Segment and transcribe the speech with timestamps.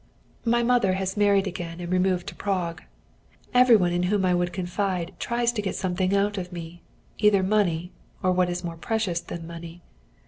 [0.45, 2.81] My mother has married again and removed to Prague.
[3.53, 6.81] Every one in whom I would confide tries to get something out of me
[7.19, 7.91] either money,
[8.23, 9.83] or what is more precious than money.